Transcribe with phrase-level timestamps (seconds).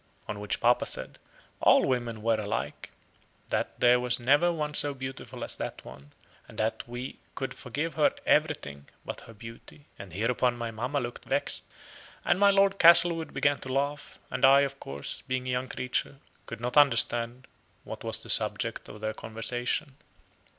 [0.27, 1.19] On which papa said
[1.61, 2.91] "All women were alike;
[3.49, 6.11] that there was never one so beautiful as that one;
[6.47, 11.25] and that we could forgive her everything but her beauty." And hereupon my mamma looked
[11.25, 11.65] vexed,
[12.25, 16.17] and my Lord Castlewood began to laugh; and I, of course, being a young creature,
[16.47, 17.45] could not understand
[17.83, 19.97] what was the subject of their conversation.